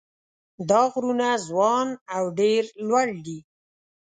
[0.69, 3.39] دا غرونه ځوان او ډېر لوړ دي.